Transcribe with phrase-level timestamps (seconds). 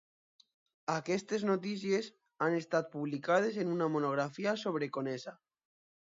[0.91, 2.07] Aquestes notícies
[2.45, 5.35] han estat publicades en una monografia sobre Conesa.